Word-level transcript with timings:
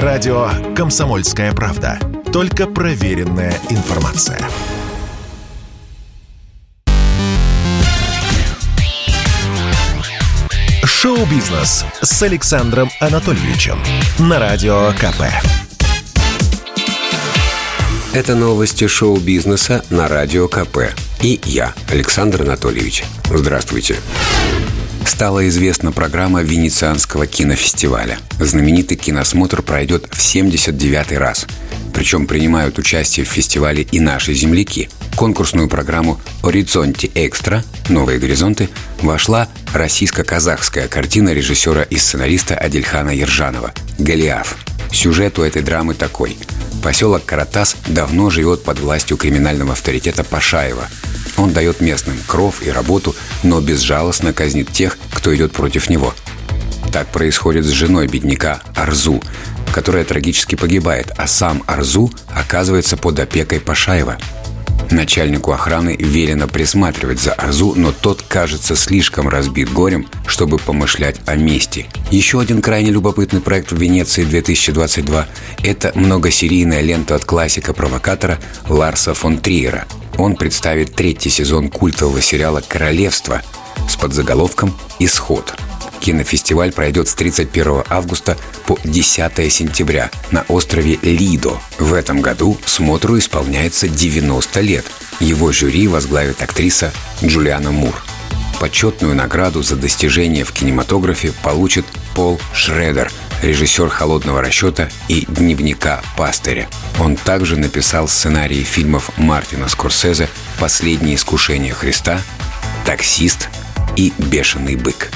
Радио 0.00 0.48
«Комсомольская 0.74 1.52
правда». 1.52 1.98
Только 2.32 2.66
проверенная 2.66 3.52
информация. 3.68 4.38
Шоу-бизнес 10.82 11.84
с 12.00 12.22
Александром 12.22 12.88
Анатольевичем 13.00 13.78
на 14.18 14.38
Радио 14.38 14.92
КП. 14.92 15.24
Это 18.14 18.34
новости 18.34 18.86
шоу-бизнеса 18.86 19.84
на 19.90 20.08
Радио 20.08 20.48
КП. 20.48 20.94
И 21.20 21.38
я, 21.44 21.74
Александр 21.90 22.42
Анатольевич. 22.42 23.04
Здравствуйте. 23.26 23.96
Стала 25.06 25.46
известна 25.48 25.92
программа 25.92 26.42
Венецианского 26.42 27.26
кинофестиваля. 27.26 28.18
Знаменитый 28.38 28.96
киносмотр 28.96 29.62
пройдет 29.62 30.06
в 30.10 30.18
79-й 30.18 31.16
раз. 31.16 31.46
Причем 31.92 32.26
принимают 32.26 32.78
участие 32.78 33.26
в 33.26 33.28
фестивале 33.28 33.82
и 33.82 34.00
наши 34.00 34.34
земляки. 34.34 34.88
Конкурсную 35.16 35.68
программу 35.68 36.20
«Оризонти 36.42 37.10
Экстра. 37.14 37.62
Новые 37.88 38.18
горизонты» 38.18 38.68
вошла 39.00 39.48
российско-казахская 39.74 40.88
картина 40.88 41.30
режиссера 41.30 41.82
и 41.82 41.96
сценариста 41.96 42.56
Адельхана 42.56 43.10
Ержанова 43.10 43.72
«Голиаф». 43.98 44.56
Сюжет 44.90 45.38
у 45.38 45.42
этой 45.42 45.62
драмы 45.62 45.94
такой. 45.94 46.36
Поселок 46.82 47.24
Каратас 47.24 47.76
давно 47.86 48.30
живет 48.30 48.64
под 48.64 48.80
властью 48.80 49.16
криминального 49.16 49.72
авторитета 49.72 50.24
Пашаева– 50.24 50.88
он 51.42 51.52
дает 51.52 51.80
местным 51.80 52.16
кров 52.26 52.62
и 52.62 52.70
работу, 52.70 53.14
но 53.42 53.60
безжалостно 53.60 54.32
казнит 54.32 54.70
тех, 54.72 54.96
кто 55.12 55.34
идет 55.34 55.52
против 55.52 55.90
него. 55.90 56.14
Так 56.92 57.08
происходит 57.08 57.64
с 57.64 57.70
женой 57.70 58.06
бедняка 58.06 58.60
Арзу, 58.76 59.22
которая 59.72 60.04
трагически 60.04 60.54
погибает, 60.54 61.12
а 61.16 61.26
сам 61.26 61.62
Арзу 61.66 62.12
оказывается 62.34 62.96
под 62.96 63.18
опекой 63.18 63.60
Пашаева. 63.60 64.18
Начальнику 64.90 65.52
охраны 65.52 65.96
велено 65.98 66.46
присматривать 66.46 67.18
за 67.18 67.32
Арзу, 67.32 67.72
но 67.76 67.92
тот 67.92 68.22
кажется 68.22 68.76
слишком 68.76 69.28
разбит 69.28 69.72
горем, 69.72 70.06
чтобы 70.26 70.58
помышлять 70.58 71.16
о 71.24 71.34
мести. 71.34 71.86
Еще 72.10 72.40
один 72.40 72.60
крайне 72.60 72.90
любопытный 72.90 73.40
проект 73.40 73.72
в 73.72 73.78
Венеции 73.78 74.24
2022– 74.24 75.26
это 75.64 75.92
многосерийная 75.94 76.82
лента 76.82 77.14
от 77.14 77.24
классика-провокатора 77.24 78.38
Ларса 78.68 79.14
фон 79.14 79.38
Триера– 79.38 79.86
он 80.22 80.36
представит 80.36 80.94
третий 80.94 81.30
сезон 81.30 81.68
культового 81.68 82.22
сериала 82.22 82.62
«Королевство» 82.66 83.42
с 83.88 83.96
подзаголовком 83.96 84.72
«Исход». 85.00 85.52
Кинофестиваль 85.98 86.72
пройдет 86.72 87.08
с 87.08 87.14
31 87.14 87.82
августа 87.88 88.36
по 88.66 88.78
10 88.84 89.52
сентября 89.52 90.12
на 90.30 90.42
острове 90.42 90.96
Лидо. 91.02 91.54
В 91.80 91.92
этом 91.92 92.20
году 92.20 92.56
смотру 92.64 93.18
исполняется 93.18 93.88
90 93.88 94.60
лет. 94.60 94.84
Его 95.18 95.50
жюри 95.50 95.88
возглавит 95.88 96.40
актриса 96.40 96.92
Джулиана 97.24 97.72
Мур. 97.72 97.94
Почетную 98.60 99.16
награду 99.16 99.62
за 99.62 99.74
достижение 99.74 100.44
в 100.44 100.52
кинематографе 100.52 101.32
получит 101.42 101.84
Пол 102.14 102.40
Шредер– 102.54 103.10
режиссер 103.42 103.88
«Холодного 103.88 104.40
расчета» 104.40 104.88
и 105.08 105.26
«Дневника 105.28 106.00
пастыря». 106.16 106.68
Он 106.98 107.16
также 107.16 107.56
написал 107.56 108.08
сценарии 108.08 108.62
фильмов 108.62 109.10
Мартина 109.16 109.68
Скорсезе 109.68 110.28
«Последнее 110.58 111.16
искушение 111.16 111.74
Христа», 111.74 112.20
«Таксист» 112.84 113.48
и 113.96 114.12
«Бешеный 114.18 114.76
бык». 114.76 115.10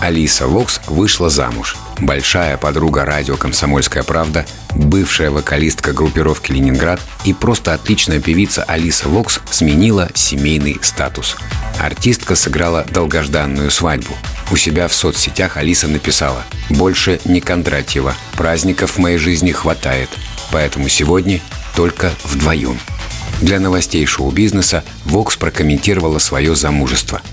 Алиса 0.00 0.46
Вокс 0.46 0.80
вышла 0.86 1.28
замуж. 1.28 1.76
Большая 1.98 2.56
подруга 2.56 3.04
радио 3.04 3.36
«Комсомольская 3.36 4.04
правда», 4.04 4.46
бывшая 4.74 5.30
вокалистка 5.30 5.92
группировки 5.92 6.52
«Ленинград» 6.52 7.00
и 7.24 7.32
просто 7.32 7.74
отличная 7.74 8.20
певица 8.20 8.62
Алиса 8.62 9.08
Вокс 9.08 9.40
сменила 9.50 10.08
семейный 10.14 10.78
статус. 10.82 11.36
Артистка 11.80 12.36
сыграла 12.36 12.84
долгожданную 12.88 13.70
свадьбу. 13.72 14.14
У 14.50 14.56
себя 14.56 14.88
в 14.88 14.94
соцсетях 14.94 15.56
Алиса 15.58 15.88
написала 15.88 16.44
«Больше 16.70 17.20
не 17.24 17.40
Кондратьева. 17.40 18.14
Праздников 18.32 18.92
в 18.92 18.98
моей 18.98 19.18
жизни 19.18 19.52
хватает. 19.52 20.08
Поэтому 20.50 20.88
сегодня 20.88 21.40
только 21.76 22.12
вдвоем». 22.24 22.78
Для 23.42 23.60
новостей 23.60 24.04
шоу-бизнеса 24.06 24.84
Вокс 25.04 25.36
прокомментировала 25.36 26.18
свое 26.18 26.54
замужество– 26.54 27.20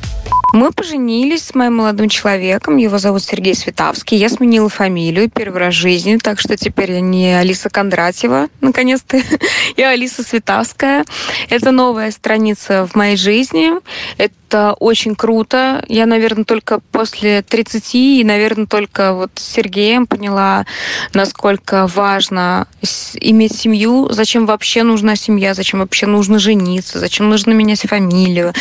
мы 0.55 0.71
поженились 0.71 1.47
с 1.47 1.53
моим 1.53 1.75
молодым 1.75 2.07
человеком. 2.07 2.77
Его 2.77 2.97
зовут 2.97 3.21
Сергей 3.23 3.55
Светавский. 3.55 4.17
Я 4.17 4.29
сменила 4.29 4.69
фамилию 4.69 5.29
первый 5.29 5.59
раз 5.59 5.73
в 5.73 5.77
жизни, 5.77 6.15
так 6.15 6.39
что 6.39 6.55
теперь 6.55 6.93
я 6.93 7.01
не 7.01 7.33
Алиса 7.37 7.69
Кондратьева, 7.69 8.47
наконец-то. 8.61 9.21
я 9.75 9.89
Алиса 9.89 10.23
Светавская. 10.23 11.03
Это 11.49 11.71
новая 11.71 12.09
страница 12.11 12.87
в 12.87 12.95
моей 12.95 13.17
жизни. 13.17 13.71
Это 14.17 14.33
очень 14.79 15.15
круто. 15.15 15.83
Я, 15.87 16.05
наверное, 16.05 16.45
только 16.45 16.79
после 16.91 17.41
30 17.41 17.95
и, 17.95 18.23
наверное, 18.23 18.65
только 18.65 19.13
вот 19.13 19.31
с 19.35 19.43
Сергеем 19.43 20.07
поняла, 20.07 20.65
насколько 21.13 21.87
важно 21.87 22.67
иметь 23.15 23.55
семью, 23.55 24.09
зачем 24.11 24.45
вообще 24.45 24.83
нужна 24.83 25.15
семья, 25.15 25.53
зачем 25.53 25.79
вообще 25.79 26.05
нужно 26.05 26.39
жениться, 26.39 26.99
зачем 26.99 27.29
нужно 27.29 27.51
менять 27.51 27.81
фамилию. 27.81 28.53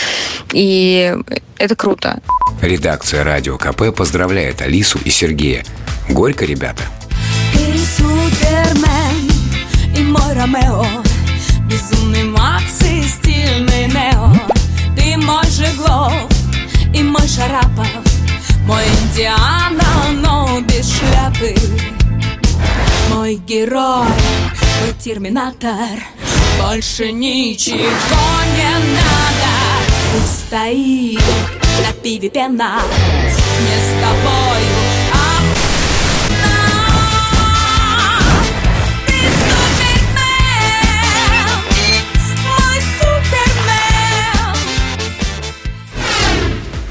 И 0.53 1.17
это 1.59 1.77
круто. 1.77 2.21
Редакция 2.61 3.25
«Радио 3.25 3.59
КП» 3.59 3.95
поздравляет 3.95 4.63
Алису 4.63 4.99
и 5.05 5.11
Сергея. 5.11 5.65
Горько, 6.09 6.45
ребята. 6.45 6.83
Супермен 7.97 9.31
и 9.97 10.03
мой 10.03 10.33
Ромео 10.35 10.85
Безумный 11.69 12.25
Макс 12.25 12.84
герой, 23.47 24.07
мой 24.81 24.95
терминатор. 24.99 26.03
Больше 26.61 27.13
ничего 27.13 27.77
не 27.77 28.73
надо. 28.95 29.55
Пусть 30.13 30.51
на 31.83 31.93
пиве 32.03 32.31
пена. 32.31 32.81
Не 33.61 33.77
с 33.81 33.91
тобою, 34.01 34.75
а 35.13 35.25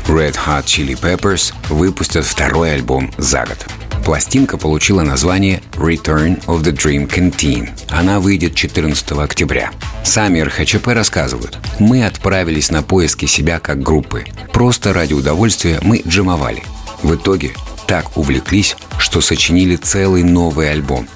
Red 0.07 0.35
Hot 0.45 0.65
Chili 0.65 0.95
Peppers 0.99 1.53
выпустят 1.69 2.25
второй 2.25 2.73
альбом 2.73 3.11
за 3.17 3.45
год. 3.45 3.82
Пластинка 4.03 4.57
получила 4.57 5.01
название 5.01 5.61
Return 5.73 6.43
of 6.45 6.61
the 6.61 6.73
Dream 6.73 7.07
Canteen. 7.07 7.69
Она 7.89 8.19
выйдет 8.19 8.53
14 8.53 9.11
октября. 9.11 9.71
Сами 10.03 10.41
РХЧП 10.41 10.87
рассказывают. 10.87 11.57
Мы 11.79 12.05
отправились 12.05 12.69
на 12.69 12.83
поиски 12.83 13.25
себя 13.25 13.59
как 13.59 13.81
группы. 13.81 14.25
Просто 14.51 14.91
ради 14.91 15.13
удовольствия 15.13 15.79
мы 15.81 16.01
джимовали. 16.05 16.63
В 17.01 17.15
итоге 17.15 17.53
так 17.87 18.17
увлеклись, 18.17 18.75
что 18.97 19.21
сочинили 19.21 19.77
целый 19.77 20.23
новый 20.23 20.69
альбом. 20.69 21.07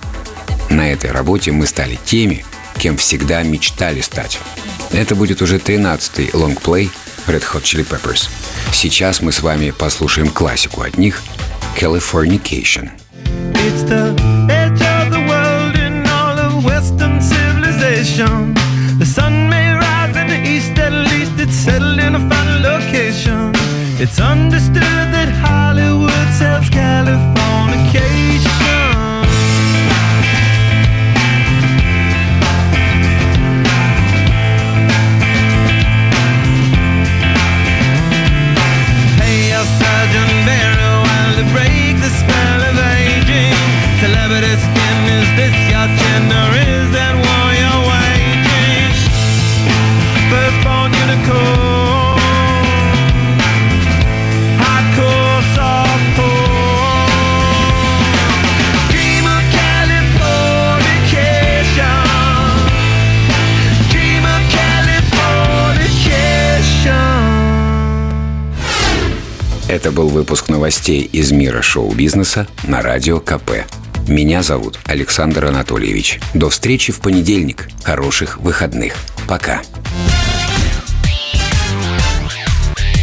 На 0.69 0.89
этой 0.89 1.11
работе 1.11 1.51
мы 1.51 1.67
стали 1.67 1.99
теми, 2.05 2.45
кем 2.77 2.95
всегда 2.95 3.43
мечтали 3.43 3.99
стать. 3.99 4.39
Это 4.91 5.13
будет 5.13 5.41
уже 5.41 5.57
13-й 5.57 6.29
лонгплей 6.33 6.89
Red 7.27 7.43
Hot 7.53 7.63
Chili 7.63 7.85
Peppers. 7.85 8.29
Сейчас 8.71 9.21
мы 9.21 9.33
с 9.33 9.41
вами 9.41 9.71
послушаем 9.71 10.29
классику 10.29 10.81
от 10.83 10.97
них 10.97 11.21
Californication. 11.77 12.89
It's 13.67 13.83
the 13.83 14.05
edge 14.49 14.81
of 14.81 15.11
the 15.11 15.23
world 15.29 15.75
in 15.77 16.07
all 16.07 16.35
of 16.45 16.65
Western 16.65 17.21
civilization. 17.21 18.55
The 18.97 19.05
sun 19.05 19.47
may 19.47 19.73
rise 19.73 20.15
in 20.17 20.27
the 20.27 20.41
east, 20.53 20.71
at 20.79 20.91
least 21.11 21.33
it's 21.37 21.53
settled 21.53 21.99
in 21.99 22.15
a 22.15 22.29
final 22.29 22.59
location. 22.61 23.51
It's 24.01 24.19
understood 24.19 25.05
that 25.13 25.29
Hollywood 25.29 25.66
Это 69.77 69.91
был 69.91 70.07
выпуск 70.09 70.49
новостей 70.49 71.03
из 71.03 71.31
мира 71.31 71.61
шоу-бизнеса 71.61 72.47
на 72.63 72.81
Радио 72.81 73.19
КП. 73.19 73.67
Меня 74.07 74.41
зовут 74.41 74.79
Александр 74.85 75.45
Анатольевич. 75.45 76.19
До 76.33 76.49
встречи 76.49 76.91
в 76.91 76.99
понедельник. 76.99 77.69
Хороших 77.83 78.39
выходных. 78.39 78.95
Пока. 79.27 79.61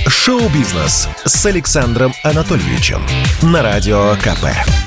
Шоу-бизнес 0.09 1.07
с 1.25 1.47
Александром 1.47 2.13
Анатольевичем 2.25 3.03
на 3.41 3.63
Радио 3.63 4.17
КП. 4.17 4.84